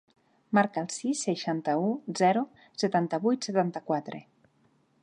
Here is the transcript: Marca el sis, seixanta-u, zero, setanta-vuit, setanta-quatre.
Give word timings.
Marca 0.57 0.81
el 0.85 0.87
sis, 0.93 1.21
seixanta-u, 1.27 1.91
zero, 2.23 2.43
setanta-vuit, 2.85 3.51
setanta-quatre. 3.51 4.27